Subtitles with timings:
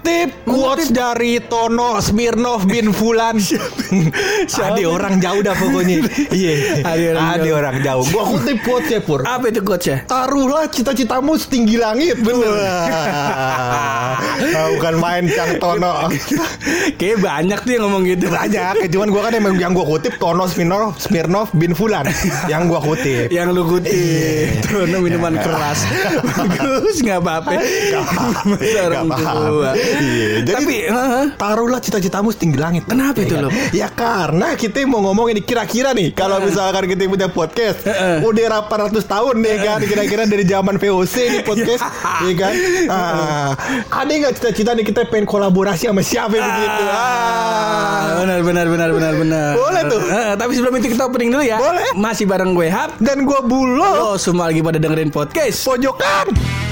[0.00, 3.36] Mengutip quotes dari Tono Smirnov bin Fulan.
[4.48, 6.08] Ada orang jauh dah pokoknya.
[6.40, 6.80] Iya.
[6.88, 7.60] Ada orang Ada jauh.
[7.60, 8.04] orang jauh.
[8.08, 9.20] Gua kutip quotesnya Pur.
[9.28, 10.00] Apa itu coach ya?
[10.08, 12.16] Taruhlah cita-citamu setinggi langit.
[12.16, 12.48] Bener.
[12.48, 14.16] Nah,
[14.72, 16.08] bukan main Cang Tono.
[16.96, 18.32] Kayak banyak tuh yang ngomong gitu.
[18.32, 18.88] Banyak.
[18.88, 22.08] Cuman gua kan emang yang gua kutip Tono Smirnov, Smirnov bin Fulan.
[22.48, 23.28] Yang gua kutip.
[23.28, 25.82] Yang lu kutip Tuh minuman keras
[26.38, 29.74] Bagus nggak apa-apa Gak paham.
[29.92, 30.00] Tua.
[30.00, 31.24] Iya, jadi Tapi heeh.
[31.34, 32.82] taruhlah cita-citamu setinggi langit.
[32.84, 33.42] Kenapa itu, kan?
[33.46, 33.52] Loh?
[33.70, 38.22] Ya karena kita mau ngomong ini kira-kira nih kalau misalkan kita punya podcast Heeh.
[38.22, 41.82] udah 800 tahun nih kan kira-kira dari zaman VOC nih podcast
[42.20, 42.52] ya kan.
[42.86, 43.50] Ah,
[43.92, 46.82] ada nggak cita-cita nih kita pengen kolaborasi sama siapa begitu?
[46.86, 49.50] Ah, benar benar benar benar benar.
[49.54, 50.00] Boleh tuh.
[50.02, 51.56] Heeh, tapi sebelum itu kita opening dulu ya.
[51.56, 51.90] Boleh.
[51.92, 52.94] Masih bareng gue Hap.
[52.98, 55.64] Dan gua bulo Oh, semua lagi pada dengerin podcast.
[55.64, 56.69] pojokan.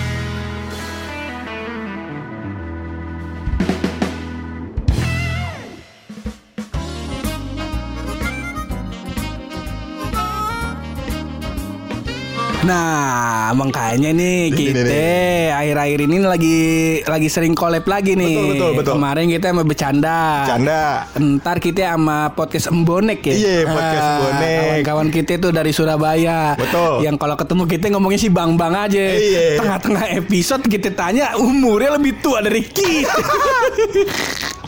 [12.68, 15.08] Nah, makanya nih kita
[15.56, 16.58] akhir-akhir ini lagi
[17.00, 18.36] lagi sering collab lagi nih.
[18.36, 18.92] Betul, betul, betul.
[19.00, 20.20] Kemarin kita sama bercanda.
[20.44, 20.84] Canda.
[21.16, 23.34] Ntar kita sama podcast Embonek ya.
[23.34, 24.58] Iya, podcast Ah, Embonek.
[24.84, 26.52] Kawan-kawan kita tuh dari Surabaya.
[26.60, 27.00] Betul.
[27.00, 29.04] Yang kalau ketemu kita ngomongnya sih bang-bang aja.
[29.16, 29.46] Iya.
[29.56, 33.16] Tengah-tengah episode kita tanya umurnya lebih tua dari kita.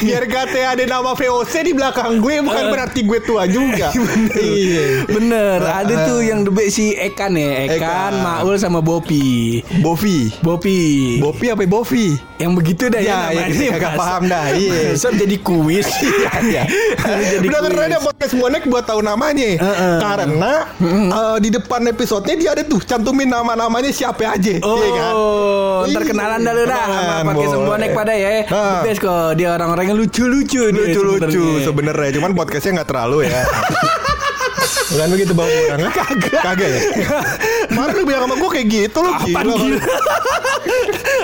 [0.00, 3.90] Biar kata ada nama VOC di belakang gue bukan berarti gue tua juga.
[4.34, 5.06] Iya.
[5.08, 8.12] Bener, ada tuh yang debek si Ekan ya, Ekan, Ekan.
[8.20, 9.60] Maul sama Bopi.
[9.80, 10.30] Bovi.
[10.40, 10.80] Bopi.
[11.18, 12.16] Bovi apa Bovi?
[12.34, 13.46] yang begitu dah Ya, ya, namanya.
[13.48, 14.80] kita agak Masa- paham dah, iya.
[14.96, 15.86] jadi kuis.
[16.04, 16.62] Iya, iya.
[17.32, 19.48] jadi Udah keren ya podcast bonek buat tahu namanya.
[19.98, 24.60] Karena eh, di depan episodenya dia ada tuh cantumin nama-namanya siapa aja.
[24.60, 25.14] Oh, Iya kan?
[25.84, 26.84] ntar Iya, kenalan dah lu dah
[27.16, 27.48] sama boleh.
[27.48, 28.30] sembonek pada ya.
[28.84, 32.10] Best kok dia orang-orang yang lucu-lucu Lucu-lucu sebenarnya.
[32.20, 33.42] cuman podcastnya nggak terlalu ya.
[34.84, 36.80] Bukan begitu bang orang Kagak Kagak ya
[37.66, 39.80] Kemarin lu bilang sama gue kayak gitu lu Apaan gila, gila?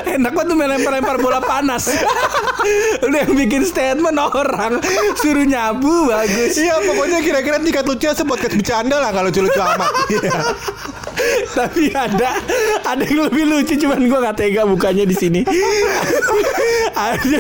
[0.17, 1.85] Enak banget tuh main lempar-lempar bola panas
[3.05, 4.81] Lu yang bikin statement orang
[5.15, 10.41] Suruh nyabu bagus Iya pokoknya kira-kira tingkat lucu sepodcast bercanda lah kalau lucu-lucu amat Iya.
[11.59, 12.39] Tapi ada
[12.87, 15.41] ada yang lebih lucu cuman gua nggak tega bukanya di sini.
[16.91, 17.39] ada,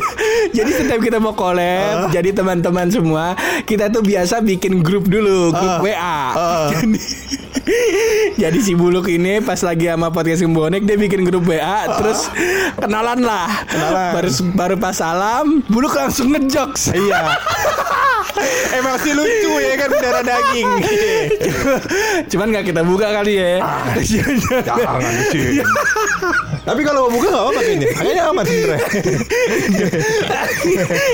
[0.56, 3.36] jadi setiap kita mau collab, jadi teman-teman semua
[3.66, 5.84] kita tuh biasa bikin grup dulu, grup Ah.
[5.84, 6.18] WA.
[6.32, 6.68] Ah.
[6.72, 6.98] Jadi,
[8.40, 12.26] jadi si Buluk ini pas lagi sama podcast Bonek dia bikin grup WA, terus
[12.80, 13.48] kenalan lah.
[13.68, 14.10] Kenalan.
[14.16, 16.94] Baru baru pas salam, Buluk langsung ngejokes.
[16.96, 17.36] Iya
[18.70, 20.68] Emang sih lucu ya kan darah daging
[22.30, 23.60] Cuman nggak kita buka kali ya.
[24.00, 25.62] Jangan sih
[26.60, 28.80] Tapi kalau mau buka gak apa-apa kayaknya Kayaknya aman sebenernya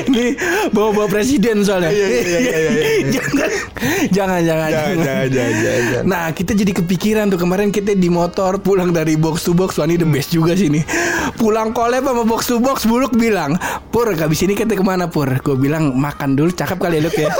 [0.07, 0.25] Ini
[0.71, 1.91] bawa-bawa presiden soalnya.
[1.91, 3.05] Iya, iya, iya, iya, iya.
[3.11, 3.51] jangan,
[4.13, 5.27] jangan, jangan, Jangan, jangan.
[5.31, 6.05] jangan, jangan, jangan.
[6.07, 9.79] Nah, kita jadi kepikiran tuh kemarin kita di motor pulang dari box to box.
[9.79, 10.83] Wah, ini the best juga sih nih.
[11.39, 13.59] Pulang collab sama box to box, Buluk bilang,
[13.91, 15.29] Pur, habis ini kita ke mana Pur?
[15.43, 17.31] Gue bilang makan dulu, cakep kali ya Luk ya.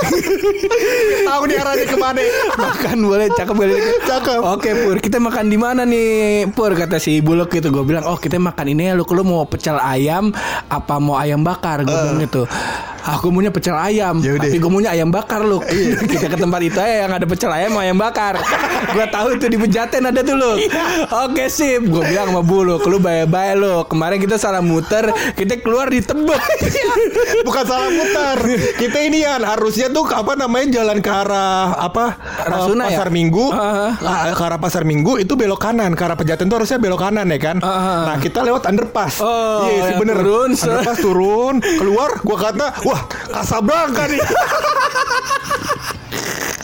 [1.27, 2.19] Tahu nih arahnya ke mana
[2.55, 3.93] makan boleh, cakep kali Luk ya?
[4.07, 4.39] Cakep.
[4.43, 6.75] Oke Pur, kita makan di mana nih Pur?
[6.75, 7.71] Kata si Buluk gitu.
[7.71, 9.07] Gue bilang, oh kita makan ini ya Luk.
[9.15, 10.35] Lu mau pecel ayam
[10.67, 11.87] apa mau ayam bakar?
[11.87, 12.43] Gue bilang gitu.
[13.07, 14.51] Aku maunya pecel ayam, Ya udah.
[14.51, 15.63] tapi gue maunya ayam bakar Luk.
[16.11, 18.35] kita ke tempat itu aja yang ada pecel ayam sama ayam bakar.
[18.91, 20.59] gue tahu itu di Pejaten ada tuh Luk.
[21.23, 23.87] Oke sip, gue bilang sama Buluk, lu bye-bye lu.
[23.87, 25.07] Kemarin kita salah muter,
[25.39, 26.41] kita keluar di Tebet.
[27.37, 28.37] Bukan salah mutar
[28.75, 32.97] Kita ini ya harusnya tuh apa namanya jalan ke arah apa Rasuna eh, ya?
[32.97, 33.93] Pasar Minggu Ah.
[33.99, 37.27] Ah, Ke arah Pasar Minggu itu belok kanan Ke arah Pejaten tuh harusnya belok kanan
[37.27, 37.57] ya kan?
[37.59, 38.09] Ah.
[38.09, 39.19] Nah kita lewat underpass.
[39.19, 40.17] Oh, Iya sih yang bener.
[40.17, 44.21] turun, Underpass turun Keluar Gua kata Wah Casablanca nih.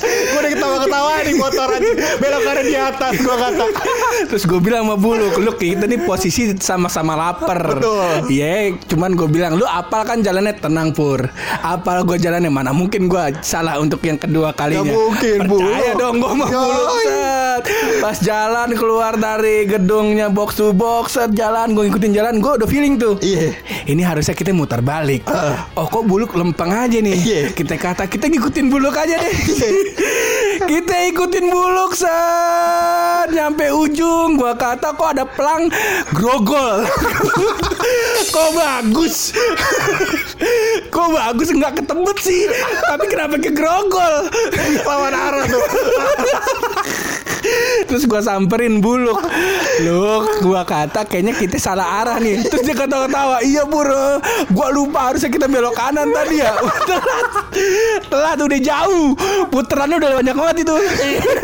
[0.03, 1.89] Gue udah ketawa-ketawa nih motor aja
[2.19, 3.65] Belok kanan di atas Gua kata
[4.29, 7.77] Terus gue bilang sama Buluk, lu kita nih posisi sama-sama lapar.
[7.77, 8.29] Betul.
[8.29, 11.27] Iya, cuman gue bilang lu apal kan jalannya tenang pur.
[11.61, 14.83] Apal gue jalannya mana mungkin gue salah untuk yang kedua kalinya.
[14.83, 15.99] Gak mungkin, Percaya Buluk.
[15.99, 16.45] dong gue sama.
[16.47, 17.01] Buluk.
[17.03, 17.63] set.
[18.01, 22.69] Pas jalan keluar dari gedungnya box to box, set, jalan gue ngikutin jalan, gue udah
[22.69, 23.15] feeling tuh.
[23.21, 23.53] Iya.
[23.85, 25.25] Ini harusnya kita muter balik.
[25.77, 27.15] Oh kok Buluk lempeng aja nih.
[27.15, 27.41] Iya.
[27.53, 29.33] Kita kata kita ngikutin Buluk aja deh.
[30.61, 35.71] kita ikutin Buluk set nyampe ujung gua kata kok ada pelang
[36.13, 36.85] grogol.
[38.33, 39.35] Kok bagus?
[40.93, 41.53] Kok bagus?
[41.53, 42.49] Nggak ketebet sih.
[42.87, 44.31] Tapi kenapa ke grogol?
[44.87, 45.63] Lawan arah tuh.
[47.87, 49.19] Terus gua samperin buluk
[49.83, 52.41] Luk gua kata kayaknya kita salah arah nih.
[52.47, 54.19] Terus dia ketawa-tawa Iya bro
[54.51, 56.53] Gua lupa harusnya kita belok kanan tadi ya.
[56.87, 57.25] Telat.
[58.09, 59.07] Telat udah jauh.
[59.51, 60.73] Puterannya udah banyak banget itu.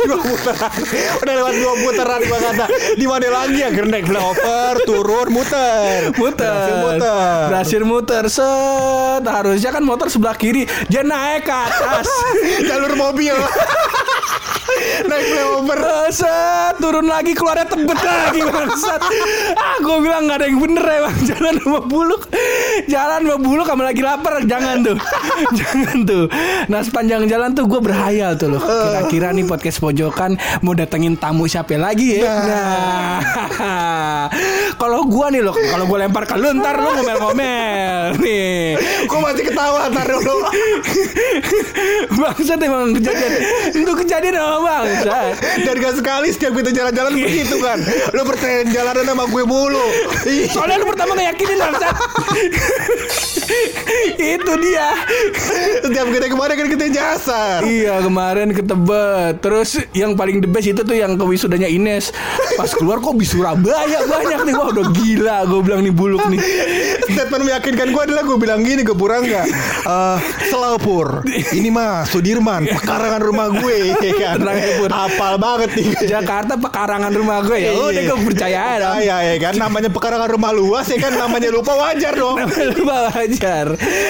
[0.07, 0.79] Dua putaran.
[1.21, 2.65] Udah lewat dua putaran gua kata.
[2.97, 3.69] Di mana lagi ya?
[3.69, 6.13] Naik flyover, turun, muter.
[6.17, 6.49] Muter.
[6.49, 7.43] Berhasil muter.
[7.49, 8.23] Berhasil muter.
[8.29, 9.23] Set.
[9.25, 10.65] Harusnya kan motor sebelah kiri.
[10.87, 12.07] Dia naik ke atas.
[12.69, 13.35] Jalur mobil.
[15.07, 15.79] naik flyover.
[16.09, 19.01] Set Turun lagi keluarnya tebet lagi bangsat
[19.53, 22.21] Ah gue bilang gak ada yang bener emang Jalan sama buluk.
[22.89, 24.41] Jalan sama buluk sama lagi lapar.
[24.45, 24.97] Jangan tuh.
[25.59, 26.25] Jangan tuh.
[26.71, 28.61] Nah sepanjang jalan tuh gue berhayal tuh loh.
[28.61, 32.25] Kira-kira nih podcast pojokan Mau datengin tamu siapa lagi ya?
[32.25, 33.19] Nah.
[34.79, 38.17] Kalau gue nih loh Kalau gue lempar ke lu Ntar lu ngomel-ngomel.
[38.17, 38.75] Nih.
[39.05, 40.37] Gua masih ketawa ntar dulu.
[42.19, 43.33] Bangsat emang kejadian.
[43.73, 45.33] Itu kejadian sama bangsat
[45.65, 47.79] Dan gak sekali setiap kita jalan-jalan begitu kan.
[48.15, 49.85] Lu percaya jalanan sama gue mulu.
[50.25, 51.95] Ih, Soalnya lu pertama ngeyakinin bangsat
[54.19, 54.89] Itu dia.
[55.81, 57.59] Setiap kita kemarin kan kita nyasar.
[57.65, 62.13] Iya kemarin ke Tebet Terus yang paling the best itu tuh yang ke wisudanya Ines.
[62.55, 64.53] Pas keluar kok di Surabaya banyak nih.
[64.53, 66.39] Wah udah gila gue bilang nih buluk nih.
[67.09, 69.43] Statement meyakinkan gue adalah gue bilang gini ke Purangga
[69.89, 70.17] eh
[70.47, 73.91] Selapur Ini mah Sudirman Pekarangan rumah gue.
[73.97, 74.89] Ya kan Tenang Pur.
[74.93, 75.87] Apal banget nih.
[76.05, 77.71] Jakarta pekarangan rumah gue ya.
[77.73, 81.73] Udah gue percaya dong Iya ya kan Namanya pekarangan rumah luas ya kan Namanya lupa
[81.73, 82.37] wajar dong.
[82.77, 83.65] Lupa wajar.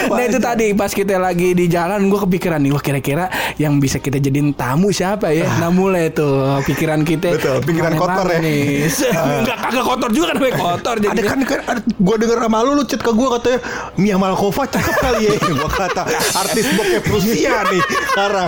[0.09, 3.25] Nah itu tadi pas kita lagi di jalan Gue kepikiran nih Wah kira-kira
[3.55, 5.47] yang bisa kita jadiin tamu siapa ya?
[5.59, 7.35] Nah mulai tuh pikiran kita.
[7.35, 8.39] Betul, pikiran kotor ya.
[8.41, 8.87] nih?
[9.43, 12.57] Enggak kagak kotor juga kan namanya kotor Ada jadi kan, kan ada, gue denger sama
[12.65, 13.59] lu lu chat ke gue katanya
[13.99, 15.33] Mia Malkova cakep kali ya.
[15.59, 16.03] Gue kata
[16.39, 17.81] artis bokep Rusia nih
[18.13, 18.47] sekarang.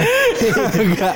[0.80, 1.16] Kagak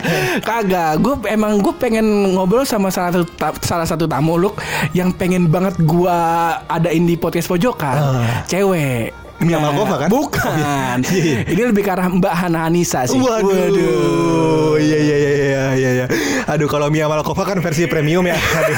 [0.76, 2.04] Kagak Gue emang gue pengen
[2.36, 4.60] ngobrol sama salah satu ta- salah satu tamu Luk
[4.92, 6.20] Yang pengen banget gue
[6.68, 8.44] adain di podcast pojokan Ah.
[8.46, 10.10] Cewek Mia Malkova kan?
[10.10, 11.44] Bukan Iya.
[11.46, 14.76] Ini lebih ke arah Mbak Hana Anissa sih Waduh.
[14.78, 16.06] Iya iya iya iya iya iya.
[16.46, 18.36] Aduh kalau Mia Malkova kan versi premium ya.
[18.36, 18.78] Aduh.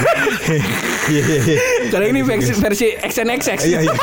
[1.08, 1.58] Iya iya iya.
[1.88, 3.96] Karena ini versi, versi XNXX Iya, iya.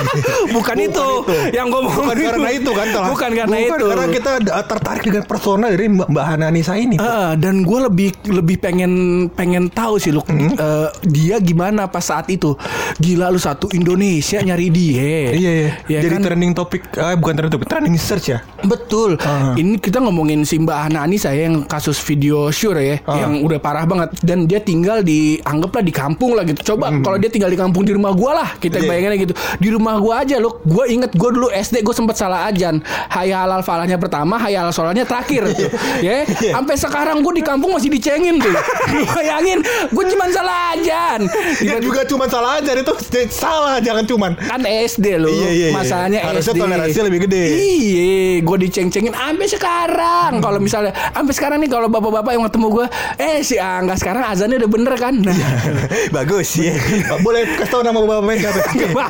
[0.49, 1.09] Bukan, Bukan itu.
[1.53, 3.05] Yang gue mau Bukan karena itu kan toh.
[3.13, 4.31] Bukan karena Bukan itu Karena kita
[4.65, 6.97] tertarik dengan persona dari Mbak Mbak Hana Nisa ini.
[6.97, 8.93] Eh, dan gue lebih lebih pengen
[9.29, 10.57] pengen tahu sih lu Hmm?
[10.57, 12.57] eh, dia gimana pas saat itu
[12.97, 15.71] gila lu satu Indonesia nyari dia Iya iya.
[15.85, 16.23] Ya Jadi kan?
[16.45, 18.39] Trending topik eh, bukan trending topik, trending search ya.
[18.63, 19.17] Betul.
[19.19, 19.57] Ah.
[19.57, 23.25] Ini kita ngomongin si Mbak Hana Anissa ya yang kasus video sure ya, Ah.
[23.25, 26.77] yang udah parah banget dan dia tinggal di anggaplah di kampung lah gitu.
[26.77, 28.85] Coba kalau dia tinggal di kampung di rumah gua lah, kita Hmm.
[28.85, 28.91] Iya.
[28.91, 29.35] bayanginnya gitu.
[29.57, 30.61] Di rumah gua aja loh.
[30.63, 32.85] Gua inget gua dulu SD gua sempat salah ajan.
[33.09, 35.73] Hayya halal falahnya pertama, hayya halal sholatnya terakhir tuh.
[36.05, 36.29] ya.
[36.29, 36.53] Iya.
[36.53, 38.53] Sampai sekarang gua di kampung masih dicengin tuh.
[39.17, 41.21] Bayangin, gua cuma salah ajan.
[41.57, 42.93] Dia juga cuma salah aja itu
[43.31, 44.33] salah jangan cuman.
[44.37, 45.31] kan SD loh.
[45.31, 45.75] Iya, iya, iya.
[46.35, 46.61] Harusnya SD.
[46.61, 47.45] toleransinya lebih gede.
[47.55, 50.33] Iya, gue diceng-cengin sampai sekarang.
[50.39, 52.87] Kalau misalnya sampai sekarang nih kalau bapak-bapak yang ketemu gue,
[53.19, 55.15] eh si Angga sekarang azannya udah bener kan?
[55.21, 55.35] Nah,
[56.17, 56.75] Bagus ya.
[57.21, 59.05] Boleh kasih tahu nama bapaknya siapa?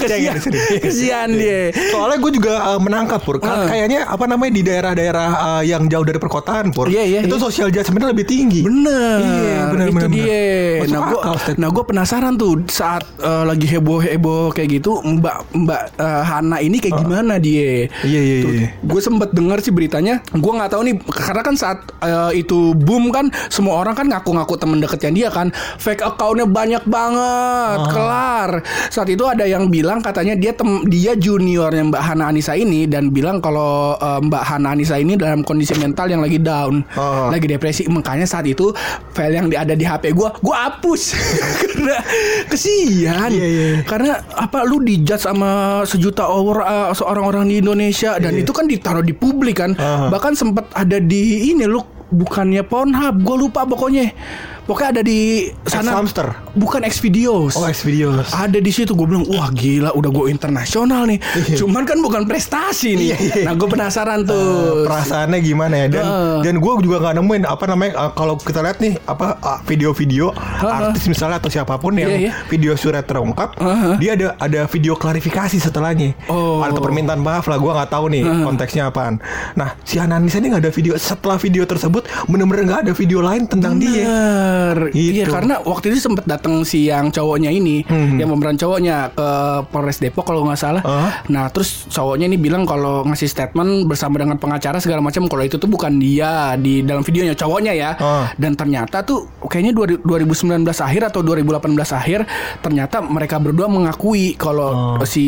[0.00, 0.36] kesian,
[0.80, 1.70] kesian dia.
[1.92, 3.38] Soalnya gue juga uh, menangkap pur.
[3.44, 3.68] Ah.
[3.68, 6.88] Kayaknya apa namanya di daerah-daerah uh, yang jauh dari perkotaan pur.
[6.88, 7.42] Iya, iya, Itu iya.
[7.42, 8.62] sosial judgment lebih tinggi.
[8.64, 10.10] Bener, Iya, bener, itu bener, bener.
[10.10, 10.44] dia.
[10.80, 11.20] Masuk Nah, gue,
[11.58, 16.53] nah gue penasaran tuh saat eh, lagi heboh heboh kayak gitu, Mbak Mbak eh, Hana
[16.58, 17.86] ini kayak gimana dia?
[18.02, 18.66] Iya, iya, iya.
[18.80, 20.20] Gue sempet dengar sih beritanya.
[20.30, 24.54] Gue nggak tahu nih karena kan saat eh, itu boom kan semua orang kan ngaku-ngaku
[24.54, 25.48] temen deketnya dia kan.
[25.76, 27.88] Fake accountnya banyak banget, Ah.
[27.88, 28.50] kelar.
[28.88, 33.08] Saat itu ada yang bilang katanya dia tem dia juniornya Mbak Hana Anissa ini dan
[33.08, 37.30] bilang kalau eh, Mbak Hana Anissa ini dalam kondisi mental yang lagi down, Ah.
[37.30, 37.86] lagi depresi.
[37.86, 38.74] Makanya saat itu
[39.10, 41.02] file yang ada di HP gue, gue hapus
[41.64, 41.96] karena
[42.48, 43.30] kesian.
[43.30, 43.68] Iya, iya.
[43.84, 48.68] Karena apa lu dijudge sama sejuta orang eh, seorang orang di Indonesia dan itu kan
[48.68, 49.72] ditaruh di publik kan.
[49.78, 50.12] Aha.
[50.12, 51.80] Bahkan sempat ada di ini lu
[52.14, 54.12] bukannya Pornhub, gue lupa pokoknya.
[54.64, 55.18] Pokoknya ada di
[55.64, 55.92] sana.
[55.94, 56.32] Hamster.
[56.52, 57.52] Bukan X videos.
[57.52, 58.30] Oh, X videos.
[58.30, 61.20] Ada di situ gue bilang wah gila udah gue internasional nih.
[61.54, 63.06] Cuman kan bukan prestasi nih.
[63.06, 63.44] Iya, iya.
[63.44, 64.84] Nah gue penasaran Uh, tuh.
[64.84, 66.36] perasaannya gimana ya dan Heeh.
[66.42, 70.32] dan gue juga nggak nemuin apa namanya uh, kalau kita lihat nih apa uh, video-video
[70.56, 72.32] artis misalnya atau siapa pun yang Iya, iya.
[72.46, 73.94] video surat terungkap Heeh.
[73.98, 76.62] dia ada ada video klarifikasi setelahnya Oh.
[76.62, 79.18] atau permintaan maaf lah gue nggak tahu nih konteksnya apaan
[79.52, 83.44] nah si Ananisa ini nggak ada video setelah video tersebut bener-bener nggak ada video lain
[83.44, 84.04] tentang dia
[84.54, 84.76] bener.
[84.94, 85.22] Gitu.
[85.22, 89.28] Iya karena waktu itu sempet datang si yang cowoknya ini, yang pemeran cowoknya ke
[89.70, 90.82] Polres Depok kalau nggak salah.
[90.84, 91.10] Ah.
[91.30, 95.56] Nah terus cowoknya ini bilang kalau ngasih statement bersama dengan pengacara segala macam kalau itu
[95.58, 97.90] tuh bukan dia di dalam videonya cowoknya ya.
[97.98, 98.26] Ah.
[98.38, 102.20] Dan ternyata tuh kayaknya 2000 2019 akhir atau 2018 akhir
[102.62, 105.24] ternyata mereka berdua mengakui kalau si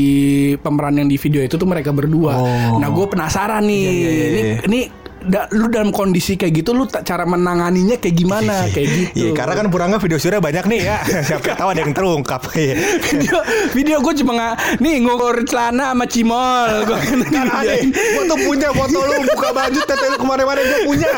[0.61, 2.35] pemeran yang di video itu tuh mereka berdua.
[2.39, 2.79] Oh.
[2.79, 4.57] Nah gue penasaran nih, Iya, iya, iya, ini iya.
[4.67, 4.81] ini
[5.27, 9.11] da- lu dalam kondisi kayak gitu lu ta- cara menanganinya kayak gimana kayak gitu.
[9.19, 10.97] Iya, karena kan Purangga video surya banyak nih ya.
[11.29, 12.43] Siapa tahu ada yang terungkap.
[12.55, 12.75] Iya.
[13.11, 13.37] video
[13.73, 17.21] video gue cuma nggak nih ngukur celana sama cimol gue kan
[17.53, 21.11] aneh, gua tuh punya foto lu buka baju tete lu kemarin-kemarin gua punya.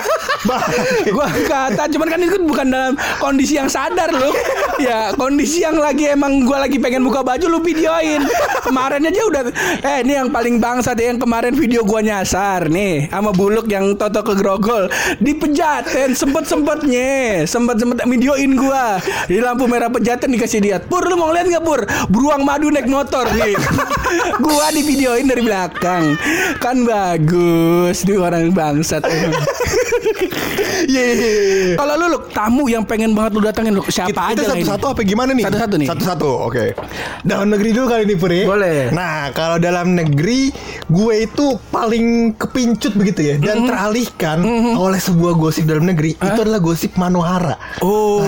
[1.04, 4.30] Gue kata cuman kan itu bukan dalam kondisi yang sadar lu
[4.78, 8.22] ya kondisi yang lagi emang gue lagi pengen buka baju lu videoin
[8.62, 9.42] kemarin aja udah
[9.82, 13.97] eh ini yang paling bangsa deh yang kemarin video gue nyasar nih sama buluk yang
[13.98, 14.86] toto ke grogol
[15.18, 18.84] dipejaten sempet sempetnya sempet sempet videoin gue
[19.26, 22.86] di lampu merah pejaten dikasih lihat pur lu mau lihat nggak pur beruang madu naik
[22.86, 23.58] motor nih
[24.46, 26.14] gue di videoin dari belakang
[26.62, 29.34] kan bagus nih orang bangsat emang.
[30.88, 31.04] Iya.
[31.12, 31.74] iya, iya.
[31.76, 34.86] Kalau lu, lu tamu yang pengen banget lu datangin lu siapa Kita, aja kita satu-satu
[34.94, 35.44] apa gimana nih?
[35.44, 35.88] Satu-satu nih.
[35.90, 36.64] Satu-satu, oke.
[37.26, 38.40] Dalam negeri dulu kali ini Puri.
[38.48, 38.88] Boleh.
[38.94, 40.48] Nah, kalau dalam negeri
[40.88, 43.74] gue itu paling kepincut begitu ya dan Mm-hmm.
[43.78, 44.42] Teralihkan
[44.74, 46.18] oleh sebuah gosip dalam negeri.
[46.18, 47.54] Itu adalah gosip Manohara.
[47.78, 48.26] Oh,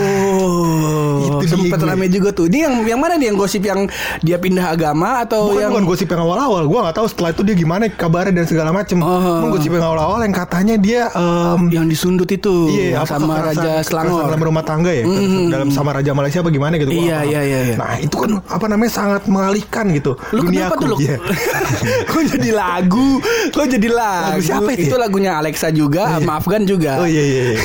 [1.20, 1.88] Itu dia sempet gue.
[1.90, 2.46] rame juga tuh.
[2.46, 3.90] Ini yang yang mana nih yang gosip yang
[4.22, 6.62] dia pindah agama atau Bukan, yang bukan gosip yang awal-awal.
[6.70, 9.02] Gue nggak tahu setelah itu dia gimana kabarnya dan segala macem.
[9.02, 9.42] Oh.
[9.42, 14.30] Cuman gosip yang awal-awal yang katanya dia em, yang disundut itu Iya, sama Raja Selangor.
[14.30, 15.02] dalam rumah tangga ya,
[15.50, 16.94] dalam sama Raja Malaysia apa gimana gitu?
[16.94, 17.74] gua Iya, iya, iya, iya.
[17.74, 20.14] Nah itu kan apa namanya sangat mengalihkan gitu.
[20.30, 20.78] Lu kenapa duniaku.
[20.78, 20.96] tuh lu?
[21.02, 21.16] Iya.
[22.10, 23.08] Kok jadi lagu?
[23.50, 24.30] Kok jadi lagu?
[24.30, 24.90] Lagu siapa itu ya?
[24.90, 27.00] Itu lagunya Alexa juga, sama Afgan juga.
[27.00, 27.42] Oh iya iya.
[27.50, 27.58] iya.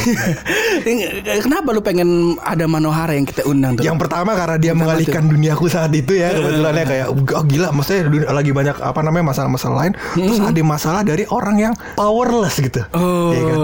[1.45, 3.83] Kenapa lu pengen ada Manohara yang kita undang tuh?
[3.83, 7.69] Yang pertama karena dia Pertama mengalihkan duniaku saat itu ya kebetulan ya kayak oh, gila
[7.71, 12.57] maksudnya dunia- lagi banyak apa namanya masalah-masalah lain terus ada masalah dari orang yang powerless
[12.59, 12.81] gitu.
[12.91, 13.31] Oh.
[13.31, 13.57] Iya kan?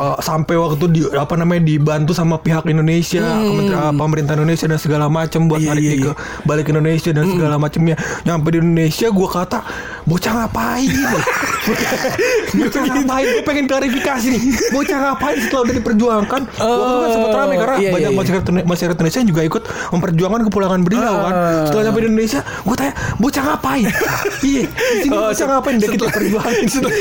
[0.00, 5.06] Uh, sampai waktu di apa namanya dibantu sama pihak Indonesia, kementerian pemerintah Indonesia dan segala
[5.06, 5.76] macam buat Hmm.
[5.76, 6.12] Iya, iya, ke
[6.48, 7.94] balik ke Indonesia dan segala macamnya.
[8.24, 9.60] Nyampe di Indonesia gua kata
[10.02, 10.88] bocah ngapain?
[12.58, 13.26] bocah ngapain?
[13.50, 14.42] Gue pengen klarifikasi nih.
[14.70, 16.40] Bocah ngapain setelah udah diperjuangkan?
[16.54, 18.20] Waktu itu kan sempat rame karena iya, banyak iya, iya.
[18.22, 21.34] masyarakat masyarakat Indonesia yang juga ikut memperjuangkan kepulangan beliau kan.
[21.34, 21.66] Ah.
[21.66, 23.90] Setelah sampai di Indonesia, gue tanya bocah ngapain?
[24.40, 25.74] Iya, di sini Oh, bocah ngapain?
[25.82, 26.64] Dia kita perjuangin.
[26.78, 26.94] setelah,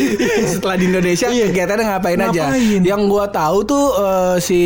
[0.49, 1.45] setelah di Indonesia Iya.
[1.53, 2.43] kegiatannya ngapain, aja.
[2.49, 2.81] Ngapain?
[2.81, 4.59] Yang gua tahu tuh eh, si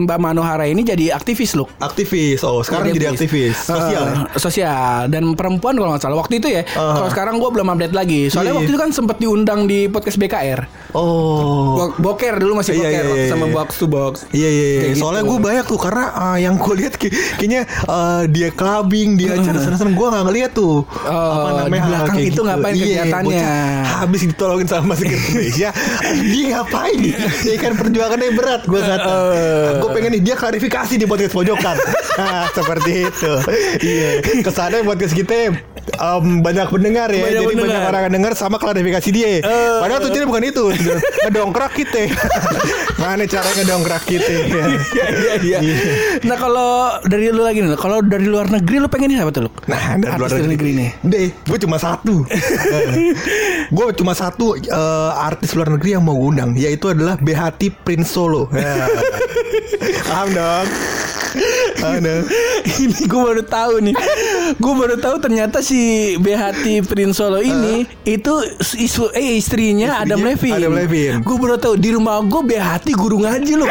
[0.00, 1.68] Mbak Manohara ini jadi aktivis loh.
[1.84, 4.24] Aktivis, oh sekarang jadi aktivis sosial ya.
[4.24, 6.64] Eh, sosial dan perempuan kalau nggak salah waktu itu ya.
[6.80, 6.96] Ah.
[6.96, 8.32] Kalau sekarang gua belum update lagi.
[8.32, 8.78] Soalnya Iya, waktu iya.
[8.80, 10.60] itu kan sempat diundang di podcast BKR.
[10.90, 11.74] Oh.
[11.74, 13.52] Bo- Boker dulu masih Iya, boker iya, iya, sama iya.
[13.52, 14.12] box to box.
[14.28, 14.80] Iya iya, iya.
[14.82, 15.30] Kayak soalnya gitu.
[15.30, 19.58] gue banyak tuh karena uh, yang gue lihat kayak- kayaknya uh, dia clubbing, dia acara
[19.58, 23.24] sana-sana gue nggak ngeliat tuh Oh, di belakang itu ngapain Iya, kegiatannya?
[23.36, 25.68] bocah Habis ditolongin sama Masyarakat Indonesia,
[26.32, 26.98] dia ngapain?
[27.38, 29.14] Dia kan perjuangannya berat gue kata.
[29.36, 29.78] Eh.
[29.78, 31.76] gue pengen nih dia klarifikasi di podcast pojokan.
[32.14, 33.32] nah, seperti itu.
[33.78, 34.10] Iya.
[34.40, 35.52] Kesannya podcast kita
[35.98, 37.88] um, banyak pendengar ya, Banyak jadi banyak pendengar.
[37.88, 39.28] orang yang denger sama klarifikasi dia.
[39.36, 39.42] Eh.
[39.78, 40.64] Padahal tujuannya bukan itu,
[41.26, 42.10] ngedongkrak kita.
[42.96, 44.32] Mana cara ngedongkrak kita?
[44.92, 45.06] Iya
[45.42, 45.76] iya iya.
[46.24, 49.50] Nah kalau dari lu lagi nih, kalau dari luar negeri lu pengen siapa tuh lu?
[49.68, 50.90] Nah, dari luar negeri negeri nih.
[51.04, 52.24] Deh, gue cuma satu.
[53.76, 58.48] gue cuma satu eh, artis luar negeri yang mau undang, yaitu adalah Behati Prince Solo.
[58.52, 58.88] Ya.
[60.08, 60.66] Paham dong?
[61.76, 62.24] Paham dong?
[62.82, 63.94] ini gue baru tahu nih.
[64.56, 68.32] Gue baru tahu ternyata si Behati Prince Solo ini itu
[68.76, 70.56] isu eh istrinya, Adam Levine.
[70.56, 71.20] Adam Levine.
[71.20, 73.70] Gue baru tahu di rumah gue Behati guru ngaji loh.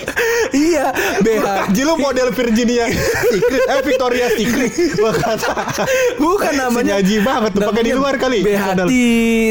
[0.72, 1.80] iya, Behati.
[1.84, 2.88] Lu model Virginia
[3.28, 4.72] Secret, eh Victoria Secret.
[4.72, 5.52] Gue kata.
[6.16, 8.38] Bukan namanya Sengaji banget tuh, pakai di luar kali.
[8.40, 9.06] Behati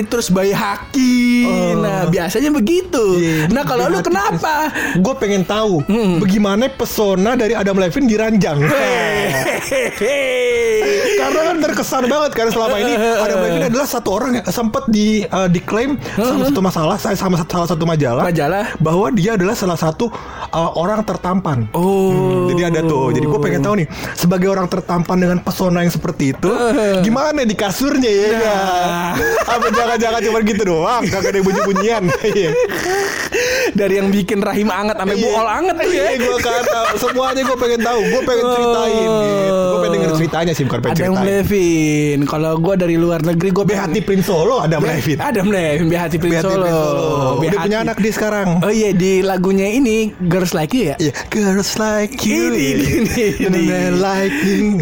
[0.07, 1.19] terus Bayi Haki.
[1.43, 1.71] Oh.
[1.83, 3.19] Nah, biasanya begitu.
[3.19, 4.71] Iya, nah, kalau lu kenapa?
[4.95, 5.83] Gue pengen tahu
[6.23, 8.57] bagaimana pesona dari Adam Levine diranjang.
[11.13, 15.23] Karena kan terkesan banget karena selama ini Adam Levine adalah satu orang yang sempat di
[15.25, 18.75] uh, diklaim sama satu masalah saya sama salah satu majalah Majalah?
[18.83, 20.11] bahwa dia adalah salah satu
[20.51, 21.71] uh, orang tertampan.
[21.71, 22.51] Oh.
[22.51, 23.15] Jadi ada tuh.
[23.15, 26.51] Jadi gue pengen tahu nih sebagai orang tertampan dengan pesona yang seperti itu,
[27.01, 28.27] gimana di kasurnya ya?
[28.27, 28.41] Nah.
[28.43, 29.57] kan?
[29.57, 31.03] Apa jangan-jangan cuma gitu doang?
[31.07, 32.03] Kagak ada bunyi-bunyian.
[33.79, 35.23] Dari yang bikin rahim anget sampai Iya.
[35.23, 36.03] buol anget tuh ya.
[36.03, 38.01] Iya, gue kata semua semuanya gue pengen tahu.
[38.03, 39.55] Gue pengen ceritain gitu.
[39.63, 41.27] Gue pengen denger ceritanya sih bukan pengen Adam ceritain.
[41.29, 42.17] Levin.
[42.27, 45.17] Kalau gue dari luar negeri gue Behati Prince Solo ada Levin.
[45.17, 46.63] Adam Levin, Behati Prince Behati Solo.
[46.63, 47.07] Prince Solo.
[47.39, 48.47] Udah punya anak dia sekarang.
[48.59, 50.95] Oh iya di lagunya ini Girls Like You ya.
[50.99, 52.51] Iya, girls like you.
[52.51, 52.67] Ini,
[53.01, 53.61] ini, ini.
[53.63, 54.79] Men like you.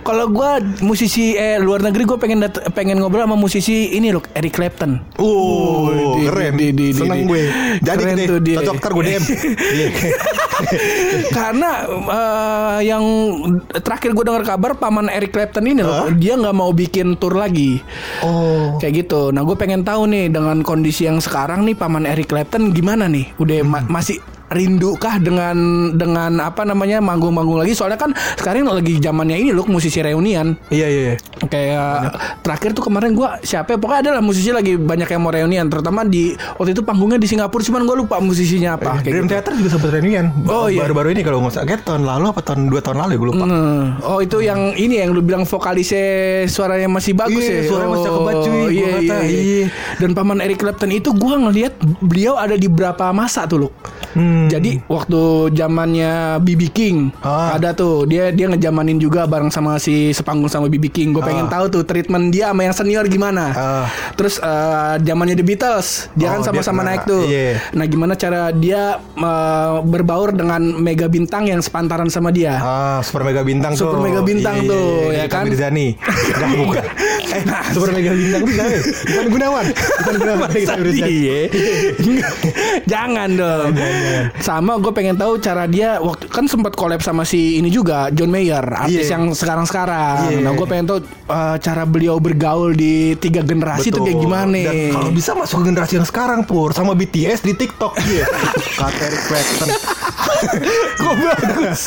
[0.00, 2.38] Kalau gue musisi eh luar negeri gue pengen
[2.72, 5.00] pengen ngobrol sama musisi ini loh Eric Clapton.
[5.16, 6.52] Oh, di- keren.
[6.56, 7.42] di- di- di- Seneng di- gue.
[7.80, 8.56] Jadi keren tuh dia.
[8.58, 9.22] cocok ntar gue DM.
[9.68, 9.88] Iya.
[11.36, 13.04] Karena eh, yang
[13.70, 17.78] terakhir gue dengar kabar paman Eric Clapton ini loh, dia nggak mau bikin tour lagi.
[18.22, 18.76] Oh.
[18.82, 19.30] Kayak gitu.
[19.30, 23.32] Nah, gue pengen tahu nih dengan kondisi yang sekarang nih paman Eric Clapton gimana nih?
[23.38, 24.18] Udah ma- masih
[24.48, 25.56] rindukah dengan
[25.94, 27.72] dengan apa namanya manggung-manggung lagi?
[27.76, 30.56] Soalnya kan sekarang lagi zamannya ini loh musisi reunian.
[30.68, 31.16] Iya, iya, iya.
[31.48, 33.78] Kayak terakhir tuh kemarin gua siapa ya?
[33.78, 37.62] pokoknya adalah musisi lagi banyak yang mau reunian terutama di waktu itu panggungnya di Singapura
[37.62, 39.32] cuman gua lupa musisinya apa kayak Dream gitu.
[39.36, 40.26] Theater juga sempat reunian.
[40.48, 40.80] Oh, iya.
[40.84, 43.28] Baru-baru ini kalau nggak salah, kayak tahun lalu apa tahun dua tahun lalu ya gue
[43.32, 43.44] lupa.
[43.44, 43.82] Hmm.
[44.04, 46.06] Oh itu yang ini yang lu bilang vokalisnya
[46.48, 47.68] suaranya masih bagus Iya, ya.
[47.68, 48.56] suaranya masih cakep banget, cuy.
[48.58, 49.40] Oh, Iya, iya, iya.
[49.40, 49.66] iya.
[49.98, 53.68] Dan paman Eric Clapton itu gua ngelihat beliau ada di berapa masa tuh lu.
[54.10, 54.48] Hmm.
[54.48, 55.20] Jadi waktu
[55.52, 57.52] zamannya BB King Ah.
[57.52, 61.08] ada tuh dia dia ngejamanin juga bareng sama si sepanggung sama BB King.
[61.10, 61.52] Gue pengen Ah.
[61.52, 63.44] tahu tuh treatment dia sama yang senior gimana.
[63.50, 63.86] Ah.
[64.14, 67.24] Terus eh, zamannya The Beatles dia Oh, kan sama-sama naik tuh.
[67.24, 67.60] iya.
[67.72, 72.56] Nah gimana cara dia eh, berbaur dengan mega bintang yang sepantaran sama dia?
[72.56, 73.88] Ah, Super Mega Bintang tuh.
[73.88, 75.08] Super Mega Bintang Iya, tuh, iya, iya.
[75.08, 75.44] ya Nikita kan?
[75.44, 75.86] Mirzani.
[76.38, 76.84] Enggak bukan.
[77.28, 78.64] Eh, Super Mega Bintang siapa?
[78.64, 78.80] ya?
[79.08, 79.64] Bukan Gunawan.
[79.98, 80.48] Bukan Gunawan.
[81.08, 81.40] Iya.
[82.84, 83.70] Jangan dong.
[84.40, 88.30] Sama gue pengen tahu cara dia waktu kan sempat collab sama si ini juga John
[88.30, 89.18] Mayer, artis Iya.
[89.18, 90.38] yang sekarang-sekarang.
[90.38, 90.38] Iya.
[90.44, 94.92] Nah, gue pengen tahu uh, cara beliau bergaul di tiga generasi itu kayak gimana Dan
[94.92, 98.26] kalau bisa masuk ke generasi yang sekarang pur sama BTS di TikTok iya.
[98.80, 99.68] Kata Eric Clapton.
[101.02, 101.80] Kok bagus.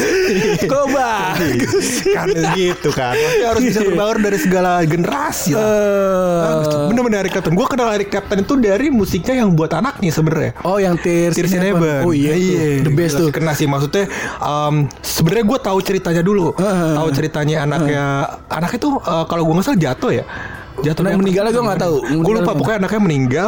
[0.67, 1.87] Kok bagus.
[2.11, 3.15] kan gitu kan.
[3.15, 5.63] Maksudnya harus bisa berbaur dari segala generasi lah.
[5.63, 7.55] Eh, Bener-bener Eric Clapton.
[7.55, 10.51] Gue kenal Eric Clapton itu dari musiknya yang buat anaknya sebenarnya.
[10.67, 11.63] Oh yang Tears, Tears in
[12.03, 12.17] Heaven.
[12.19, 12.33] Heaven.
[12.33, 12.81] Oh iya, tuh.
[12.81, 13.29] the best tuh.
[13.29, 14.05] Kena sih maksudnya
[14.37, 16.51] um, sebenarnya gue tahu ceritanya dulu.
[16.53, 16.93] Heeh.
[16.93, 18.03] tahu ceritanya anaknya
[18.47, 20.25] anaknya tuh uh, kalau gue nggak salah jatuh ya.
[20.81, 21.95] Jatuh yang- meninggalnya gue nggak tahu.
[22.17, 23.47] Gue lupa pokoknya anaknya meninggal.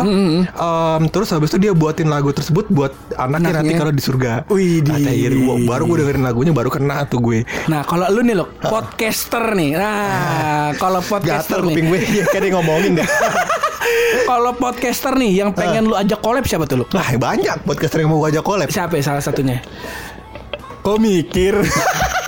[0.54, 3.58] Um, terus habis itu dia buatin lagu tersebut buat anaknya, Anaknya.
[3.58, 4.32] nanti kalau di surga.
[4.48, 5.42] Wih, di-.
[5.42, 7.42] Gua- baru gue dengerin lagunya baru kena tuh gue.
[7.66, 9.74] Nah kalau lu nih lo podcaster nih.
[9.74, 9.98] Nah
[10.78, 11.74] kalau podcaster Gatel nih.
[11.74, 13.08] kuping gue ya, kayak ngomongin dah.
[14.24, 16.86] Kalau podcaster nih yang pengen lu ajak collab siapa tuh lu?
[16.96, 18.68] Nah banyak podcaster yang mau gue ajak collab.
[18.72, 19.60] Siapa ya salah satunya?
[20.84, 21.56] Kok mikir?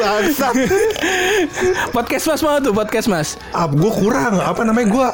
[0.00, 0.54] Bangsat.
[1.90, 3.28] Podcast mas mau tuh podcast mas.
[3.50, 5.06] Ah, gue kurang apa namanya gue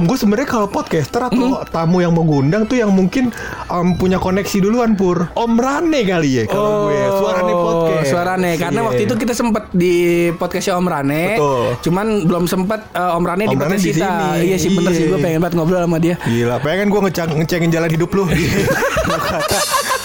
[0.00, 3.34] gue sebenarnya kalau podcaster atau tamu yang mau ngundang tuh yang mungkin
[3.66, 8.50] em, punya koneksi duluan pur Om Rane kali ya kalau gue suarane podcast Oh, Suarane
[8.54, 8.86] karena Iya.
[8.86, 9.94] waktu itu kita sempet di
[10.32, 11.22] podcastnya Om Rane.
[11.34, 11.64] Betul.
[11.82, 14.06] Cuman belum sempet eh, Om Rane di Om Rane podcast di kita.
[14.06, 14.44] sini.
[14.44, 15.10] Iya sih bener sih Iya.
[15.10, 16.14] gue pengen banget ngobrol sama dia.
[16.20, 18.24] Gila, pengen gue ngeceng ngecengin jalan hidup lu.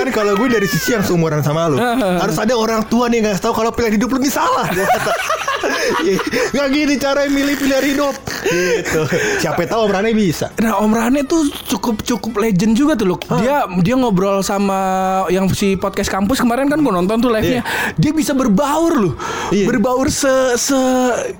[0.00, 1.78] Kan kalau gue dari sisi yang seumuran sama lu,
[2.22, 4.66] harus ada orang tua nih nggak tahu kalau pilihan hidup lu ini salah.
[4.70, 5.12] Kata.
[6.00, 6.16] Iya,
[6.56, 8.14] Nggak gini cara milih pilihan hidup.
[8.40, 9.00] Gitu.
[9.44, 10.48] Siapa tahu Om Rane bisa.
[10.56, 13.18] Nah Om Rane tuh cukup cukup legend juga tuh loh.
[13.40, 14.78] Dia dia ngobrol sama
[15.28, 17.62] yang si podcast kampus kemarin kan gue nonton tuh live-nya.
[18.00, 19.14] Dia bisa berbaur loh.
[19.52, 19.68] Iya.
[19.68, 20.80] Berbaur se se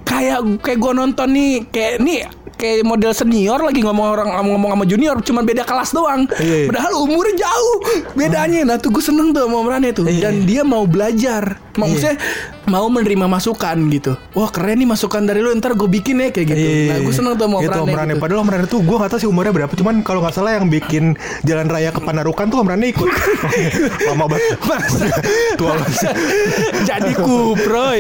[0.05, 2.19] kayak kayak gue nonton nih kayak nih
[2.61, 6.29] kayak model senior lagi ngomong orang ngomong sama junior cuman beda kelas doang.
[6.37, 6.67] Iya, iya.
[6.69, 7.79] Padahal umurnya jauh
[8.13, 8.61] bedanya.
[8.69, 10.05] Nah tuh gue seneng tuh sama Om Rane tuh.
[10.05, 10.29] Iya.
[10.29, 11.57] Dan dia mau belajar.
[11.81, 12.21] Maksudnya
[12.71, 14.15] mau menerima masukan gitu.
[14.33, 16.63] Wah keren nih masukan dari lu ntar gue bikin ya kayak gitu.
[16.87, 17.83] Nah gue seneng tuh sama Om Itu Rane.
[17.83, 18.09] Om Rane.
[18.09, 18.21] gitu.
[18.23, 19.73] Padahal Om Rane tuh gue gak tahu sih umurnya berapa.
[19.73, 21.05] Cuman kalau nggak salah yang bikin
[21.43, 23.11] jalan raya ke Panarukan tuh Om Rane ikut.
[24.09, 24.55] Lama banget.
[25.59, 26.15] Tua banget.
[26.89, 27.99] Jadi kuproy.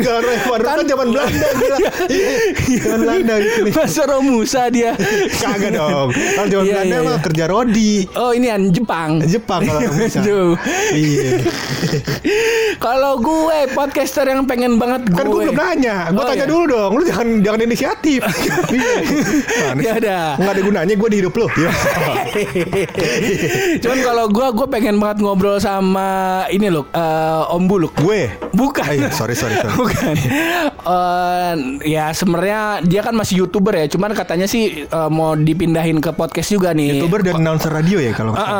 [0.00, 1.78] Jalan raya Panarukan Kan- zaman Belanda gila.
[2.08, 2.30] Iya,
[2.80, 3.72] Zaman Belanda gitu nih.
[3.74, 4.92] Masa Romusa dia.
[5.34, 6.08] Kagak dong.
[6.10, 7.22] Kalau zaman Iya, Belanda iya, mah iya.
[7.22, 7.92] kerja rodi.
[8.14, 9.20] Oh ini an Jepang.
[9.22, 9.80] Jepang kalau.
[9.84, 10.52] Aduh.
[10.90, 11.44] Iya.
[12.78, 13.58] Kalau gue
[13.98, 15.18] podcaster yang pengen banget gue.
[15.18, 15.96] Kan gue belum nanya.
[16.08, 16.46] Gue Oh, tanya iya.
[16.46, 16.90] dulu dong.
[16.94, 18.22] Lu jangan jangan inisiatif.
[18.68, 18.94] Iya.
[19.68, 20.00] Mana Ya sih?
[20.00, 20.24] udah.
[20.38, 21.46] Nggak ada gunanya gue di hidup lu.
[21.50, 21.70] Iya.
[23.82, 26.08] Cuman kalau gue gue pengen banget ngobrol sama
[26.48, 27.92] ini loh eh, Om Buluk.
[27.96, 28.30] Gue.
[28.52, 28.84] Bukan.
[28.84, 29.74] Ah, iya, sorry, sorry, sorry.
[29.80, 30.14] Bukan.
[30.78, 31.52] eh,
[31.88, 36.48] ya sebenarnya dia kan masih youtuber ya, cuman katanya sih eh, mau dipindahin ke podcast
[36.48, 36.98] juga nih.
[36.98, 38.54] Youtuber dan announcer radio ya kalau Ah, salah.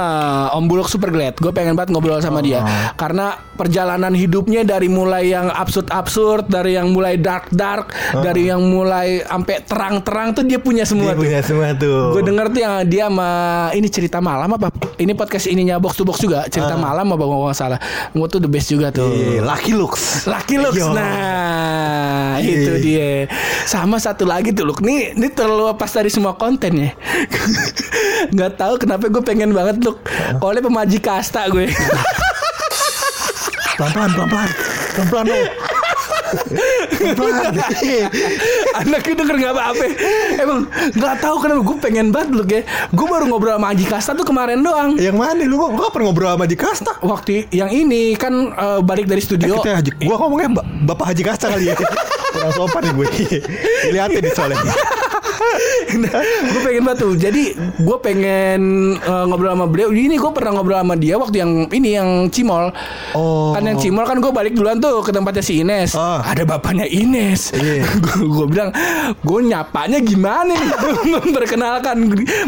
[0.51, 1.39] ah, Om Buluk super glad.
[1.39, 2.65] Gue pengen banget ngobrol sama dia
[2.97, 9.61] karena perjalanan hidupnya dari mulai yang absurd-absurd, dari yang mulai dark-dark, dari yang mulai sampai
[9.63, 11.23] terang-terang tuh dia punya semua Dia tuh.
[11.23, 12.01] punya semua tuh.
[12.13, 13.31] Gue denger tuh yang dia sama
[13.73, 14.69] ini cerita malam apa?
[14.97, 17.79] Ini podcast ininya box to box juga cerita malam apa gue nggak salah.
[18.11, 19.09] Gue tuh the best juga tuh.
[19.09, 20.27] Iya, Lucky Looks.
[20.27, 20.91] Lucky Lux Yo.
[20.91, 22.55] Nah Iya.
[22.55, 23.11] itu dia
[23.65, 26.91] Sama satu lagi tuh Luk Nih, ini terlalu pas dari semua konten ya
[28.39, 29.99] Gak tahu kenapa gue pengen banget Luk
[30.39, 31.67] Oleh pemaji kasta gue
[33.75, 34.51] Pelan-pelan, pelan-pelan.
[34.95, 35.39] Pelan-pelan lo.
[37.15, 37.55] Pelan-pelan.
[38.77, 39.85] Anaknya denger gak apa-apa
[40.37, 40.61] Emang
[40.93, 44.23] gak tahu kenapa Gue pengen banget Luk ya Gue baru ngobrol sama Haji Kasta tuh
[44.23, 45.57] kemarin doang Yang mana lu?
[45.57, 46.93] Gua kapan ngobrol sama Haji Kasta?
[47.01, 50.49] Waktu yang ini kan eh, balik dari Eh, studio kita Haji, gua ngomongnya
[50.85, 51.75] Bapak Haji Kasta kali ya.
[52.35, 53.07] Kurang sopan nih gue.
[53.91, 54.61] Lihatin di soalnya.
[55.39, 57.43] Gue pengen banget tuh jadi
[57.77, 58.61] gue pengen
[58.97, 62.71] eh, ngobrol sama beliau ini gue pernah ngobrol sama dia waktu yang ini yang cimol
[63.11, 63.51] Oh.
[63.51, 66.21] kan yang cimol kan gue balik duluan tuh ke tempatnya si Ines Ah.
[66.23, 67.87] ada bapaknya Ines Iya.
[68.35, 68.71] gue bilang
[69.17, 70.61] gue nyapanya gimana nih
[71.17, 71.97] memperkenalkan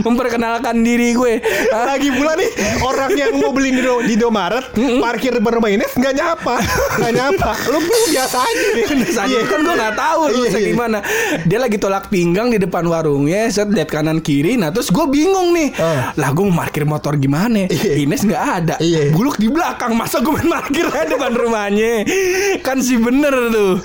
[0.01, 1.33] memperkenalkan diri gue
[1.71, 2.51] Ah, Lagi pula nih
[2.81, 6.55] orang yang mau beli di, Do- di Indomaret parkir depan rumah Ines nggak nyapa,
[6.97, 7.51] nggak nyapa.
[7.67, 8.85] Lu lu biasa aja nih.
[9.07, 9.39] Saat Iya.
[9.39, 10.69] itu kan gue nggak tahu lu Iya, iya.
[10.69, 10.99] gimana.
[11.43, 14.57] Dia lagi tolak pinggang di depan warungnya, set lihat kanan kiri.
[14.57, 15.75] Nah terus gue bingung nih.
[15.77, 16.13] Ah.
[16.15, 17.67] Lah gue mau parkir motor gimana?
[17.67, 17.93] Iya.
[18.05, 18.75] Ines nggak ada.
[18.79, 19.11] Iya.
[19.13, 19.93] Buluk di belakang.
[19.97, 22.05] Masa gue main parkir aja depan rumahnya?
[22.65, 23.83] Kan sih bener tuh.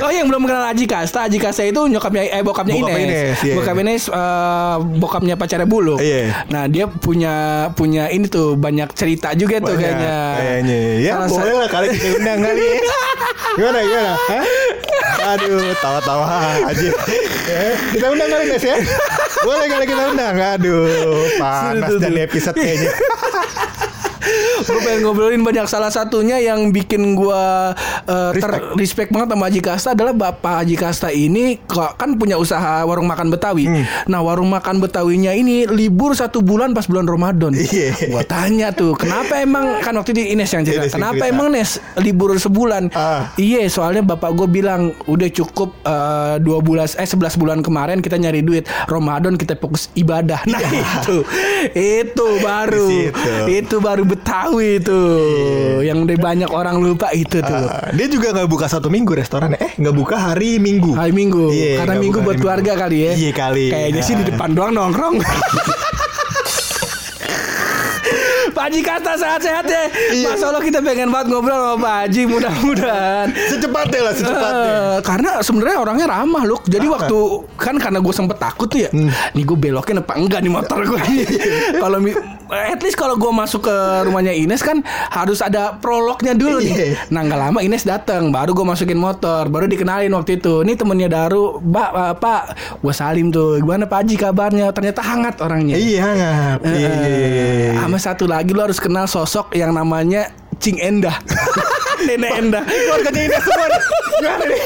[0.00, 1.26] Oh yang belum kenal Haji Kasta.
[1.26, 3.08] Haji Kasta itu nyokapnya eh bokapnya Bokap Ines.
[3.08, 3.54] Ines, iya.
[3.58, 5.98] Bokap Ines eh, bokapnya pacarnya Buluk.
[5.98, 6.46] Iya.
[6.52, 10.16] Nah dia punya punya ini tuh banyak cerita juga tuh Banyak, kayaknya.
[10.38, 10.80] Kayaknya.
[11.02, 12.76] Ya Salah boleh lah kali kita undang kali ya.
[13.58, 14.12] Gimana gimana?
[14.14, 14.44] Hah?
[15.28, 16.88] Aduh, tawa-tawa aja.
[17.48, 18.76] Eh, kita undang kali Nes ya.
[19.44, 20.36] Boleh kali kita undang.
[20.36, 20.88] Aduh,
[21.36, 22.92] panas dan episode kayaknya.
[24.58, 27.44] gue pengen ngobrolin banyak salah satunya yang bikin gue
[28.08, 28.64] uh, ter Respect.
[28.78, 33.06] respect banget sama Haji Kasta adalah bapak Haji Kasta ini kok kan punya usaha warung
[33.06, 33.68] makan Betawi.
[33.68, 33.84] Hmm.
[34.08, 37.52] Nah warung makan Betawinya ini libur satu bulan pas bulan Ramadan.
[37.54, 37.94] Iya.
[38.08, 40.88] Gue tanya tuh kenapa emang kan waktu di Ines yang cerita.
[40.88, 41.34] Ines yang kenapa cerita.
[41.34, 42.90] emang Nes libur sebulan?
[42.96, 43.30] Ah.
[43.36, 48.16] Iya soalnya bapak gue bilang udah cukup uh, dua bulan eh 11 bulan kemarin kita
[48.16, 50.40] nyari duit Ramadan kita fokus ibadah.
[50.48, 51.22] Nah itu
[51.76, 52.88] itu baru
[53.46, 55.00] itu baru Betawi itu
[55.80, 57.66] yang udah banyak orang lupa itu tuh.
[57.66, 61.50] Ah, dia juga nggak buka satu minggu restoran eh nggak buka hari minggu Hari Minggu
[61.50, 62.82] Iya, karena Minggu buat keluarga Minggu.
[62.82, 63.12] kali ya.
[63.14, 63.66] Iya kali.
[63.68, 64.28] Kayaknya sih di Ah.
[64.28, 65.16] depan doang nongkrong.
[68.58, 69.84] Pak Haji kata sehat-sehat ya.
[70.10, 70.26] Iya.
[70.28, 73.26] Masa Allah kita pengen banget ngobrol sama Pak Haji mudah-mudahan.
[73.46, 76.58] secepatnya lah secepatnya Eh, karena sebenarnya orangnya ramah loh.
[76.64, 77.18] Jadi waktu
[77.54, 78.90] kan karena gue sempet takut tuh ya.
[78.90, 79.14] Hmm.
[79.32, 80.98] Nih gue belokin apa enggak nih motor gue.
[81.82, 82.18] kalau mi-
[82.48, 86.74] at least kalau gue masuk ke rumahnya Ines kan harus ada prolognya dulu nih.
[86.74, 86.86] Iya.
[87.08, 90.64] Nah nggak lama Ines datang, baru gue masukin motor, baru dikenalin waktu itu.
[90.64, 92.42] Ini temennya Daru, eh, Pak,
[92.80, 93.60] gue salim tuh.
[93.60, 94.66] Gimana Pak Haji kabarnya?
[94.72, 95.76] Ternyata hangat orangnya.
[95.78, 97.70] iya hangat iya iya iya, iya.
[97.78, 101.18] Sama satu lagi lo harus kenal sosok yang namanya Cing Endah.
[102.06, 102.64] Nenek Endah.
[102.66, 103.66] keluarganya Ines semua
[104.18, 104.62] gimana nih